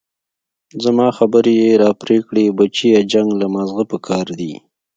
[0.83, 4.53] زما خبرې يې راپرې كړې بچيه جنګ له مازغه پكار دي.